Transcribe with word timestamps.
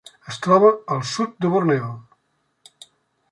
Es 0.31 0.37
troba 0.45 0.71
al 0.95 1.03
sud 1.09 1.35
de 1.45 1.51
Borneo. 1.55 1.91